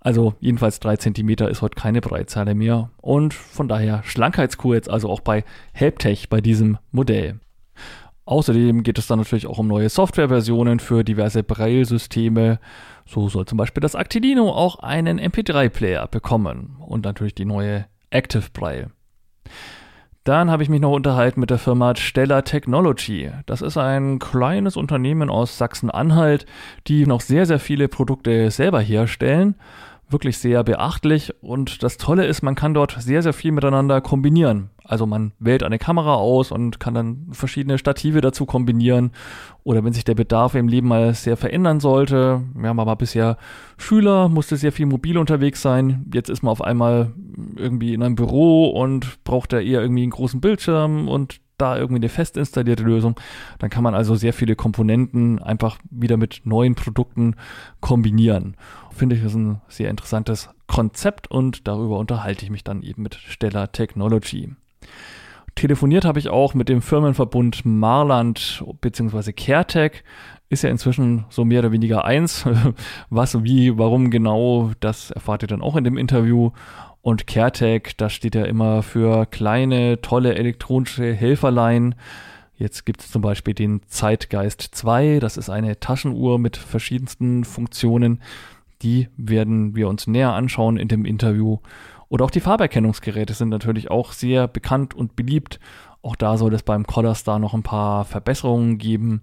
[0.00, 2.90] Also jedenfalls drei Zentimeter ist heute keine Breitzeile mehr.
[3.00, 7.38] Und von daher Schlankheitskur jetzt also auch bei Helptech bei diesem Modell.
[8.24, 12.58] Außerdem geht es dann natürlich auch um neue Softwareversionen für diverse Braille-Systeme.
[13.06, 18.48] So soll zum Beispiel das Actilino auch einen MP3-Player bekommen und natürlich die neue Active
[18.52, 18.90] Braille.
[20.24, 23.32] Dann habe ich mich noch unterhalten mit der Firma Stellar Technology.
[23.46, 26.46] Das ist ein kleines Unternehmen aus Sachsen-Anhalt,
[26.86, 29.56] die noch sehr, sehr viele Produkte selber herstellen
[30.12, 34.70] wirklich sehr beachtlich und das Tolle ist, man kann dort sehr, sehr viel miteinander kombinieren.
[34.84, 39.12] Also man wählt eine Kamera aus und kann dann verschiedene Stative dazu kombinieren
[39.62, 42.42] oder wenn sich der Bedarf im Leben mal sehr verändern sollte.
[42.62, 43.36] Ja, man war bisher
[43.76, 46.04] Schüler, musste sehr viel mobil unterwegs sein.
[46.12, 47.12] Jetzt ist man auf einmal
[47.56, 52.00] irgendwie in einem Büro und braucht da eher irgendwie einen großen Bildschirm und da irgendwie
[52.00, 53.18] eine fest installierte Lösung.
[53.58, 57.36] Dann kann man also sehr viele Komponenten einfach wieder mit neuen Produkten
[57.80, 58.56] kombinieren
[58.92, 63.14] finde ich, ist ein sehr interessantes Konzept und darüber unterhalte ich mich dann eben mit
[63.14, 64.50] Stellar Technology.
[65.54, 69.32] Telefoniert habe ich auch mit dem Firmenverbund Marland bzw.
[69.32, 70.02] CareTech.
[70.48, 72.46] Ist ja inzwischen so mehr oder weniger eins.
[73.10, 76.50] Was, wie, warum genau, das erfahrt ihr dann auch in dem Interview.
[77.02, 81.96] Und CareTech, das steht ja immer für kleine, tolle elektronische Helferlein.
[82.56, 85.18] Jetzt gibt es zum Beispiel den Zeitgeist 2.
[85.18, 88.20] Das ist eine Taschenuhr mit verschiedensten Funktionen,
[88.82, 91.58] die werden wir uns näher anschauen in dem Interview.
[92.08, 95.58] Oder auch die Farberkennungsgeräte sind natürlich auch sehr bekannt und beliebt.
[96.02, 99.22] Auch da soll es beim Color noch ein paar Verbesserungen geben.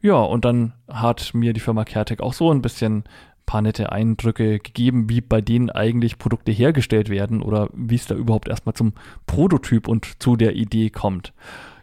[0.00, 3.04] Ja, und dann hat mir die Firma CareTech auch so ein bisschen
[3.48, 8.14] paar nette Eindrücke gegeben, wie bei denen eigentlich Produkte hergestellt werden oder wie es da
[8.14, 8.92] überhaupt erstmal zum
[9.26, 11.32] Prototyp und zu der Idee kommt.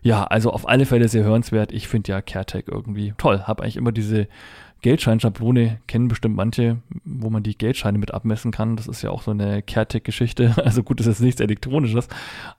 [0.03, 1.71] Ja, also auf alle Fälle sehr hörenswert.
[1.71, 3.41] Ich finde ja CareTech irgendwie toll.
[3.41, 4.27] Habe eigentlich immer diese
[4.81, 8.75] Geldscheinschablone kennen bestimmt manche, wo man die Geldscheine mit abmessen kann.
[8.75, 10.53] Das ist ja auch so eine CareTech-Geschichte.
[10.63, 12.07] Also gut, das ist nichts Elektronisches,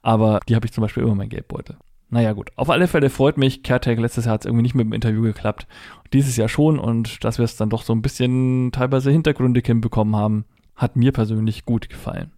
[0.02, 1.76] aber die habe ich zum Beispiel immer in meinem Geldbeutel.
[2.08, 4.86] Naja gut, auf alle Fälle freut mich, CareTech letztes Jahr hat es irgendwie nicht mit
[4.86, 5.66] dem Interview geklappt.
[6.12, 10.14] Dieses Jahr schon und dass wir es dann doch so ein bisschen teilweise hintergründig hinbekommen
[10.14, 10.44] haben,
[10.76, 12.30] hat mir persönlich gut gefallen.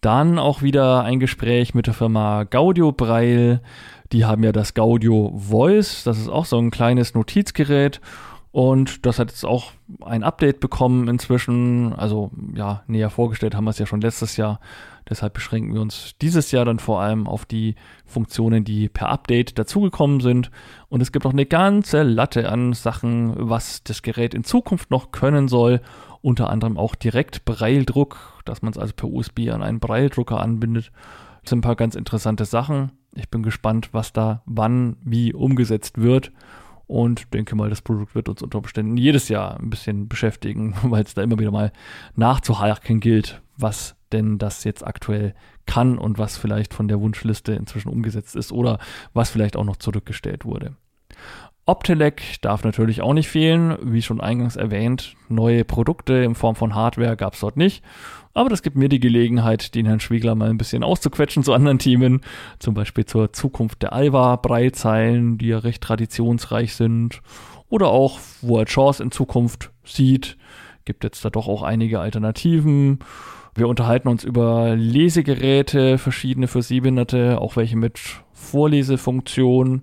[0.00, 3.60] Dann auch wieder ein Gespräch mit der Firma Gaudio Braille.
[4.12, 8.00] Die haben ja das Gaudio Voice, das ist auch so ein kleines Notizgerät
[8.54, 11.92] und das hat jetzt auch ein Update bekommen inzwischen.
[11.92, 14.60] Also ja, näher vorgestellt haben wir es ja schon letztes Jahr.
[15.10, 17.74] Deshalb beschränken wir uns dieses Jahr dann vor allem auf die
[18.06, 20.52] Funktionen, die per Update dazugekommen sind.
[20.88, 25.10] Und es gibt auch eine ganze Latte an Sachen, was das Gerät in Zukunft noch
[25.10, 25.80] können soll.
[26.22, 30.92] Unter anderem auch direkt Braille-Druck, dass man es also per USB an einen Braille-Drucker anbindet.
[31.42, 32.92] Das sind ein paar ganz interessante Sachen.
[33.16, 36.30] Ich bin gespannt, was da wann wie umgesetzt wird
[36.94, 41.02] und denke mal, das Produkt wird uns unter Umständen jedes Jahr ein bisschen beschäftigen, weil
[41.02, 41.72] es da immer wieder mal
[42.14, 45.34] nachzuhaken gilt, was denn das jetzt aktuell
[45.66, 48.78] kann und was vielleicht von der Wunschliste inzwischen umgesetzt ist oder
[49.12, 50.76] was vielleicht auch noch zurückgestellt wurde.
[51.66, 55.14] Optelec darf natürlich auch nicht fehlen, wie schon eingangs erwähnt.
[55.28, 57.82] Neue Produkte in Form von Hardware gab es dort nicht.
[58.34, 61.78] Aber das gibt mir die Gelegenheit, den Herrn Schwiegler mal ein bisschen auszuquetschen zu anderen
[61.78, 62.20] Themen.
[62.58, 67.22] Zum Beispiel zur Zukunft der Alva-Breilzeilen, die ja recht traditionsreich sind.
[67.70, 70.36] Oder auch, wo er Chance in Zukunft sieht.
[70.84, 72.98] Gibt jetzt da doch auch einige Alternativen.
[73.54, 78.00] Wir unterhalten uns über Lesegeräte, verschiedene für Sehbehinderte, auch welche mit
[78.32, 79.82] Vorlesefunktion.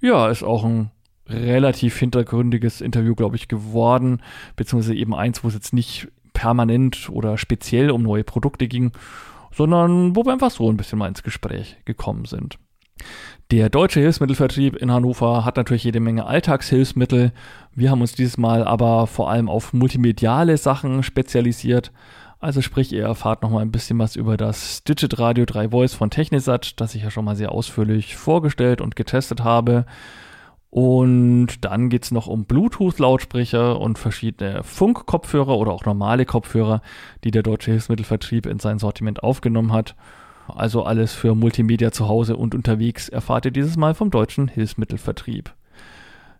[0.00, 0.90] Ja, ist auch ein
[1.28, 4.22] relativ hintergründiges Interview, glaube ich, geworden,
[4.56, 8.92] beziehungsweise eben eins, wo es jetzt nicht permanent oder speziell um neue Produkte ging,
[9.52, 12.58] sondern wo wir einfach so ein bisschen mal ins Gespräch gekommen sind.
[13.50, 17.32] Der deutsche Hilfsmittelvertrieb in Hannover hat natürlich jede Menge Alltagshilfsmittel.
[17.74, 21.90] Wir haben uns dieses Mal aber vor allem auf multimediale Sachen spezialisiert.
[22.40, 25.94] Also sprich, ihr erfahrt noch mal ein bisschen was über das Digit Radio 3 Voice
[25.94, 29.86] von Technisat, das ich ja schon mal sehr ausführlich vorgestellt und getestet habe.
[30.70, 36.82] Und dann geht es noch um Bluetooth-Lautsprecher und verschiedene Funk-Kopfhörer oder auch normale Kopfhörer,
[37.24, 39.94] die der Deutsche Hilfsmittelvertrieb in sein Sortiment aufgenommen hat.
[40.46, 45.54] Also alles für Multimedia zu Hause und unterwegs erfahrt ihr dieses Mal vom Deutschen Hilfsmittelvertrieb.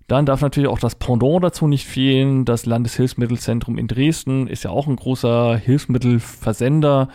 [0.09, 2.47] Dann darf natürlich auch das Pendant dazu nicht fehlen.
[2.47, 7.09] Das Landeshilfsmittelzentrum in Dresden ist ja auch ein großer Hilfsmittelversender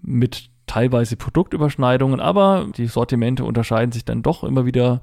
[0.00, 5.02] mit teilweise Produktüberschneidungen, aber die Sortimente unterscheiden sich dann doch immer wieder.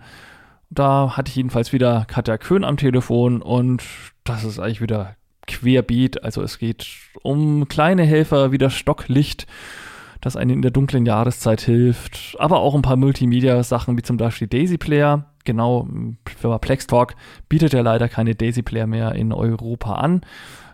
[0.69, 3.83] Da hatte ich jedenfalls wieder Katja Köhn am Telefon und
[4.23, 5.15] das ist eigentlich wieder
[5.47, 6.23] querbeet.
[6.23, 6.87] Also es geht
[7.23, 9.47] um kleine Helfer wie das Stocklicht
[10.21, 14.47] das einen in der dunklen Jahreszeit hilft, aber auch ein paar Multimedia-Sachen wie zum Beispiel
[14.47, 15.25] Daisy Player.
[15.45, 15.87] Genau,
[16.37, 17.15] Firma Plextalk
[17.47, 20.21] bietet ja leider keine Daisy Player mehr in Europa an.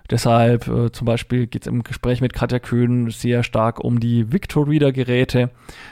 [0.09, 4.31] Deshalb äh, zum Beispiel geht es im Gespräch mit Katja Köhn sehr stark um die
[4.31, 5.49] Victor Reader Geräte.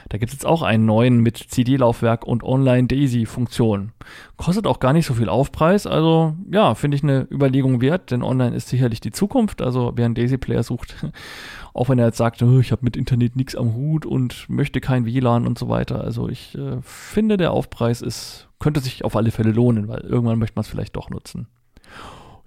[0.10, 3.92] Da gibt es jetzt auch einen neuen mit CD-Laufwerk und Online-Daisy-Funktion.
[4.38, 5.88] Kostet auch gar nicht so viel Aufpreis.
[5.88, 9.62] Also ja, finde ich eine Überlegung wert, denn Online ist sicherlich die Zukunft.
[9.62, 10.96] Also wer einen Daisy-Player sucht,
[11.74, 14.80] auch wenn er jetzt sagt, oh, ich habe mit Internet nichts am Hut und möchte
[14.80, 16.02] kein WLAN und so weiter.
[16.04, 20.38] Also ich äh, finde, der Aufpreis ist, könnte sich auf alle Fälle lohnen, weil irgendwann
[20.38, 21.48] möchte man es vielleicht doch nutzen.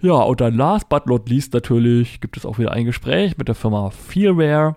[0.07, 3.49] Ja, und dann last but not least natürlich gibt es auch wieder ein Gespräch mit
[3.49, 4.77] der Firma Feelware.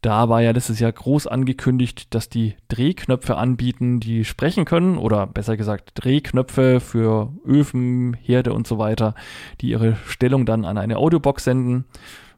[0.00, 5.26] Da war ja letztes Jahr groß angekündigt, dass die Drehknöpfe anbieten, die sprechen können, oder
[5.26, 9.16] besser gesagt Drehknöpfe für Öfen, Herde und so weiter,
[9.60, 11.86] die ihre Stellung dann an eine Audiobox senden.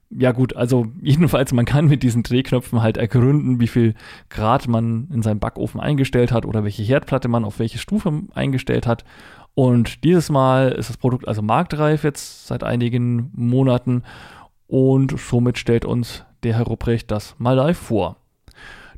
[0.08, 3.92] Ja gut, also jedenfalls, man kann mit diesen Drehknöpfen halt ergründen, wie viel
[4.30, 8.86] Grad man in seinem Backofen eingestellt hat oder welche Herdplatte man auf welche Stufe eingestellt
[8.86, 9.04] hat.
[9.56, 14.02] Und dieses Mal ist das Produkt also marktreif jetzt seit einigen Monaten
[14.66, 18.16] und somit stellt uns der Herr Rupprecht das mal live vor.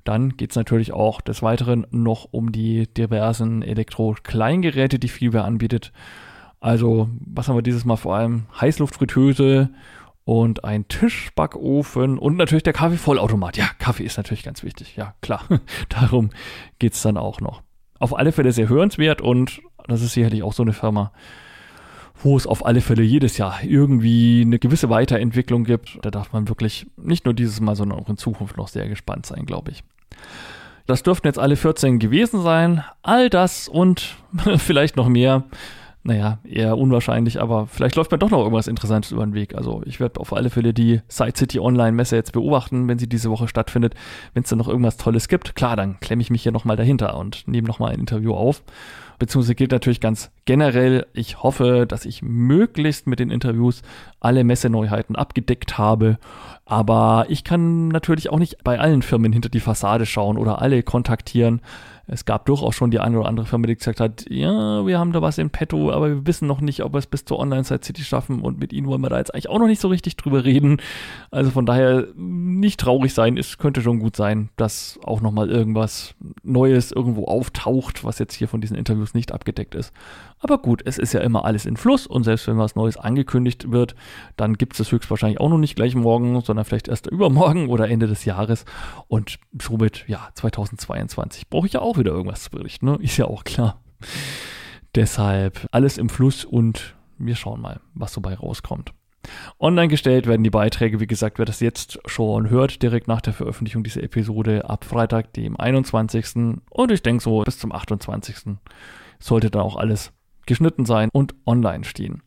[0.02, 5.92] Dann geht es natürlich auch des Weiteren noch um die diversen Elektro-Kleingeräte, die Fieber anbietet.
[6.58, 8.46] Also, was haben wir dieses Mal vor allem?
[8.60, 9.70] Heißluftfritteuse
[10.24, 13.56] und ein Tischbackofen und natürlich der Kaffeevollautomat.
[13.56, 14.96] Ja, Kaffee ist natürlich ganz wichtig.
[14.96, 15.44] Ja, klar.
[15.88, 16.30] Darum
[16.80, 17.62] geht es dann auch noch.
[18.00, 21.12] Auf alle Fälle sehr hörenswert und das ist sicherlich auch so eine Firma,
[22.22, 25.98] wo es auf alle Fälle jedes Jahr irgendwie eine gewisse Weiterentwicklung gibt.
[26.02, 29.26] Da darf man wirklich nicht nur dieses Mal, sondern auch in Zukunft noch sehr gespannt
[29.26, 29.84] sein, glaube ich.
[30.86, 32.82] Das dürften jetzt alle 14 gewesen sein.
[33.02, 34.16] All das und
[34.58, 35.44] vielleicht noch mehr
[36.08, 39.54] naja, eher unwahrscheinlich, aber vielleicht läuft mir doch noch irgendwas Interessantes über den Weg.
[39.54, 43.08] Also ich werde auf alle Fälle die Side City Online Messe jetzt beobachten, wenn sie
[43.08, 43.94] diese Woche stattfindet.
[44.32, 47.16] Wenn es da noch irgendwas Tolles gibt, klar, dann klemme ich mich hier nochmal dahinter
[47.18, 48.62] und nehme nochmal ein Interview auf.
[49.18, 53.82] Beziehungsweise gilt natürlich ganz generell, ich hoffe, dass ich möglichst mit den Interviews
[54.20, 56.18] alle Messeneuheiten abgedeckt habe.
[56.64, 60.82] Aber ich kann natürlich auch nicht bei allen Firmen hinter die Fassade schauen oder alle
[60.82, 61.60] kontaktieren
[62.10, 65.12] es gab durchaus schon die eine oder andere Firma, die gesagt hat, ja, wir haben
[65.12, 67.84] da was in petto, aber wir wissen noch nicht, ob wir es bis zur Online-Site
[67.84, 70.16] City schaffen und mit ihnen wollen wir da jetzt eigentlich auch noch nicht so richtig
[70.16, 70.80] drüber reden.
[71.30, 76.14] Also von daher nicht traurig sein, es könnte schon gut sein, dass auch nochmal irgendwas
[76.42, 79.92] Neues irgendwo auftaucht, was jetzt hier von diesen Interviews nicht abgedeckt ist.
[80.40, 83.70] Aber gut, es ist ja immer alles in Fluss und selbst wenn was Neues angekündigt
[83.70, 83.94] wird,
[84.36, 87.88] dann gibt es das höchstwahrscheinlich auch noch nicht gleich morgen, sondern vielleicht erst übermorgen oder
[87.90, 88.64] Ende des Jahres.
[89.08, 92.98] Und somit, ja, 2022 brauche ich ja auch wieder irgendwas zu berichten, ne?
[93.00, 93.80] Ist ja auch klar.
[94.94, 98.92] Deshalb alles im Fluss und wir schauen mal, was so bei rauskommt.
[99.58, 103.32] Online gestellt werden die Beiträge, wie gesagt, wer das jetzt schon hört, direkt nach der
[103.32, 106.60] Veröffentlichung dieser Episode ab Freitag, dem 21.
[106.70, 108.56] Und ich denke so bis zum 28.
[109.18, 110.12] sollte dann auch alles
[110.46, 112.22] geschnitten sein und online stehen.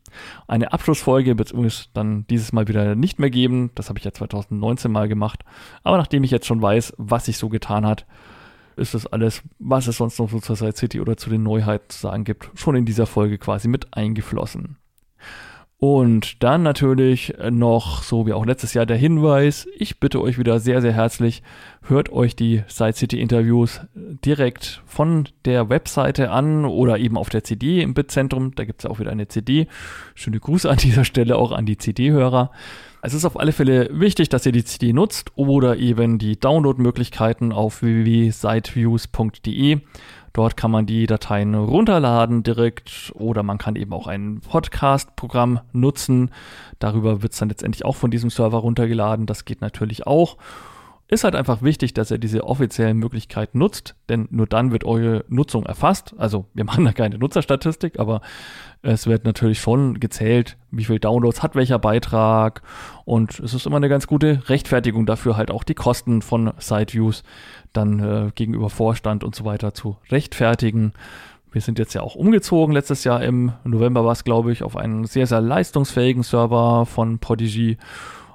[0.46, 3.70] Eine Abschlussfolge wird es dann dieses Mal wieder nicht mehr geben.
[3.74, 5.44] Das habe ich ja 2019 mal gemacht.
[5.82, 8.06] Aber nachdem ich jetzt schon weiß, was sich so getan hat,
[8.76, 11.88] ist das alles, was es sonst noch so zur Side City oder zu den Neuheiten
[11.88, 14.76] zu sagen gibt, schon in dieser Folge quasi mit eingeflossen.
[15.82, 20.60] Und dann natürlich noch, so wie auch letztes Jahr, der Hinweis, ich bitte euch wieder
[20.60, 21.42] sehr, sehr herzlich,
[21.82, 27.42] hört euch die Side City Interviews direkt von der Webseite an oder eben auf der
[27.42, 28.54] CD im Bitzentrum.
[28.54, 29.66] Da gibt es auch wieder eine CD.
[30.14, 32.52] Schöne Grüße an dieser Stelle auch an die CD-Hörer.
[33.04, 37.50] Es ist auf alle Fälle wichtig, dass ihr die CD nutzt oder eben die Download-Möglichkeiten
[37.50, 39.80] auf www.siteviews.de
[40.32, 46.30] Dort kann man die Dateien runterladen direkt oder man kann eben auch ein Podcast-Programm nutzen.
[46.78, 49.26] Darüber wird es dann letztendlich auch von diesem Server runtergeladen.
[49.26, 50.38] Das geht natürlich auch.
[51.12, 55.26] Ist halt einfach wichtig, dass ihr diese offiziellen Möglichkeiten nutzt, denn nur dann wird eure
[55.28, 56.14] Nutzung erfasst.
[56.16, 58.22] Also wir machen da keine Nutzerstatistik, aber
[58.80, 62.62] es wird natürlich schon gezählt, wie viel Downloads hat welcher Beitrag
[63.04, 67.22] und es ist immer eine ganz gute Rechtfertigung dafür, halt auch die Kosten von Siteviews
[67.74, 70.94] dann äh, gegenüber Vorstand und so weiter zu rechtfertigen.
[71.52, 74.78] Wir sind jetzt ja auch umgezogen letztes Jahr im November war es, glaube ich, auf
[74.78, 77.76] einen sehr, sehr leistungsfähigen Server von Prodigy.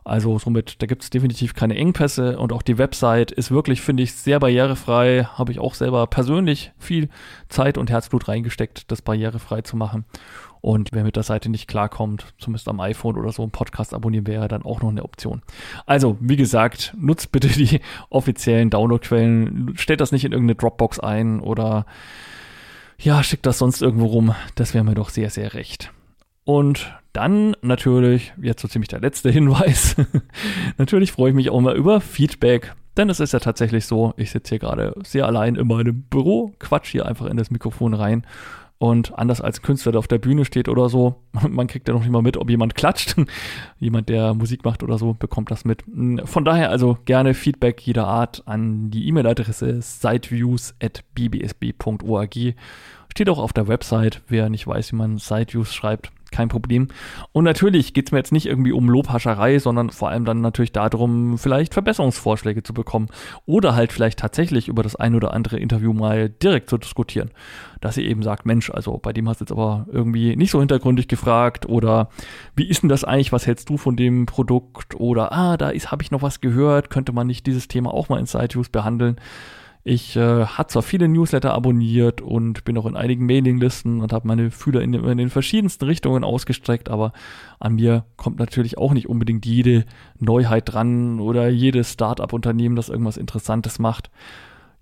[0.08, 4.04] Also somit, da gibt es definitiv keine Engpässe und auch die Website ist wirklich, finde
[4.04, 5.26] ich, sehr barrierefrei.
[5.26, 7.10] Habe ich auch selber persönlich viel
[7.50, 10.06] Zeit und Herzblut reingesteckt, das barrierefrei zu machen.
[10.62, 14.28] Und wer mit der Seite nicht klarkommt, zumindest am iPhone oder so, einen Podcast abonnieren
[14.28, 15.42] wäre dann auch noch eine Option.
[15.86, 21.42] Also, wie gesagt, nutzt bitte die offiziellen Downloadquellen, stellt das nicht in irgendeine Dropbox ein
[21.42, 21.86] oder
[22.98, 24.34] ja, schickt das sonst irgendwo rum.
[24.56, 25.92] Das wäre mir doch sehr, sehr recht.
[26.48, 29.98] Und dann natürlich, jetzt so ziemlich der letzte Hinweis,
[30.78, 32.74] natürlich freue ich mich auch mal über Feedback.
[32.96, 36.54] Denn es ist ja tatsächlich so, ich sitze hier gerade sehr allein in meinem Büro,
[36.58, 38.26] quatsch hier einfach in das Mikrofon rein
[38.78, 41.94] und anders als ein Künstler, der auf der Bühne steht oder so, man kriegt ja
[41.94, 43.18] noch nicht mal mit, ob jemand klatscht.
[43.78, 45.84] jemand, der Musik macht oder so, bekommt das mit.
[46.24, 52.36] Von daher also gerne Feedback jeder Art an die E-Mail-Adresse siteviews.bbsb.org.
[53.12, 56.88] Steht auch auf der Website, wer nicht weiß, wie man Siteviews schreibt kein Problem.
[57.32, 60.72] Und natürlich geht es mir jetzt nicht irgendwie um Lobhascherei, sondern vor allem dann natürlich
[60.72, 63.08] darum, vielleicht Verbesserungsvorschläge zu bekommen
[63.48, 67.32] oder halt vielleicht tatsächlich über das ein oder andere Interview mal direkt zu diskutieren.
[67.82, 70.60] Dass ihr eben sagt, Mensch, also bei dem hast du jetzt aber irgendwie nicht so
[70.60, 72.10] hintergründig gefragt oder
[72.56, 76.04] wie ist denn das eigentlich, was hältst du von dem Produkt oder ah, da habe
[76.04, 79.20] ich noch was gehört, könnte man nicht dieses Thema auch mal in Site-Use behandeln.
[79.90, 84.28] Ich äh, habe zwar viele Newsletter abonniert und bin auch in einigen Mailinglisten und habe
[84.28, 87.14] meine Fühler in, in, den verschiedensten Richtungen ausgestreckt, aber
[87.58, 89.86] an mir kommt natürlich auch nicht unbedingt jede
[90.20, 94.12] Neuheit dran oder jedes Start-up-Unternehmen, das irgendwas Interessantes macht.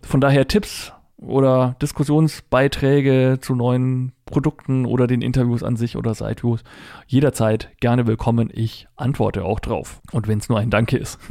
[0.01, 6.63] Von daher Tipps oder Diskussionsbeiträge zu neuen Produkten oder den Interviews an sich oder Siteviews
[7.05, 8.49] jederzeit gerne willkommen.
[8.51, 10.01] Ich antworte auch drauf.
[10.13, 11.19] Und wenn es nur ein Danke ist.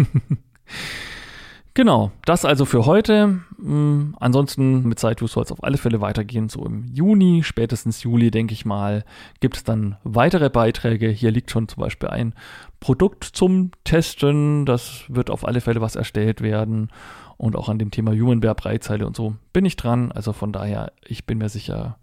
[1.77, 3.41] Genau, das also für heute.
[3.59, 6.49] Mhm, ansonsten mit Siteview soll es auf alle Fälle weitergehen.
[6.49, 9.05] So im Juni, spätestens Juli, denke ich mal,
[9.41, 11.09] gibt es dann weitere Beiträge.
[11.09, 12.35] Hier liegt schon zum Beispiel ein
[12.79, 14.67] Produkt zum Testen.
[14.67, 16.91] Das wird auf alle Fälle was erstellt werden.
[17.39, 20.13] Und auch an dem Thema Human Bear Breitzeile und so bin ich dran.
[20.13, 21.99] Also von daher, ich bin mir sicher,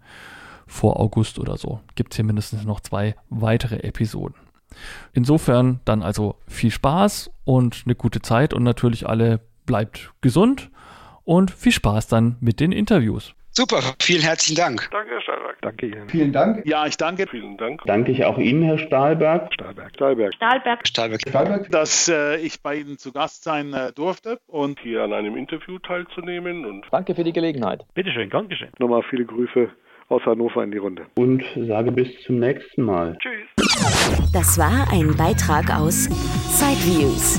[0.66, 4.36] vor August oder so gibt es hier mindestens noch zwei weitere Episoden.
[5.12, 10.70] Insofern dann also viel Spaß und eine gute Zeit und natürlich alle bleibt gesund
[11.24, 13.34] und viel Spaß dann mit den Interviews.
[13.54, 14.88] Super, vielen herzlichen Dank.
[14.90, 15.56] Danke, Herr Stahlberg.
[15.60, 16.08] Danke Ihnen.
[16.08, 16.64] Vielen Dank.
[16.66, 17.26] Ja, ich danke.
[17.30, 17.82] Vielen Dank.
[17.84, 19.52] Danke ich auch Ihnen, Herr Stahlberg.
[19.52, 19.90] Stahlberg.
[19.94, 20.34] Stahlberg.
[20.34, 20.88] Stahlberg.
[20.88, 21.20] Stahlberg.
[21.28, 21.70] Stahlberg.
[21.70, 25.78] Dass äh, ich bei Ihnen zu Gast sein äh, durfte und Hier an einem Interview
[25.78, 27.84] teilzunehmen und Danke für die Gelegenheit.
[27.92, 28.70] Bitteschön, geschehen.
[28.78, 29.68] nochmal viele Grüße
[30.08, 31.04] aus Hannover in die Runde.
[31.16, 33.18] Und sage bis zum nächsten Mal.
[33.18, 34.30] tschüss.
[34.32, 37.38] Das war ein Beitrag aus Sideviews,